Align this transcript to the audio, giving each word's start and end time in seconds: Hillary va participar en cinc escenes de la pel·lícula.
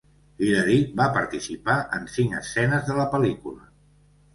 Hillary 0.45 0.77
va 1.01 1.07
participar 1.19 1.77
en 2.01 2.11
cinc 2.17 2.37
escenes 2.43 2.87
de 2.93 3.01
la 3.05 3.11
pel·lícula. 3.17 3.75